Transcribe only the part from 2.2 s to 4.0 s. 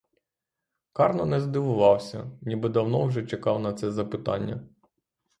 ніби давно вже чекав на це